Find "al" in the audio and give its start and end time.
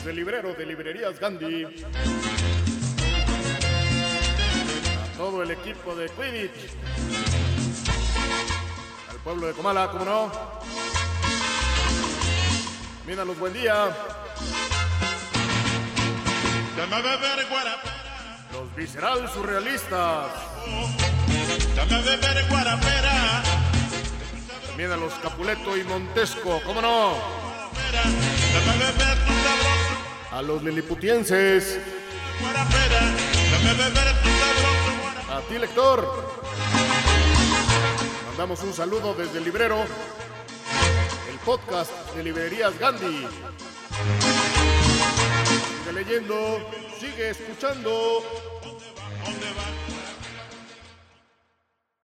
9.10-9.16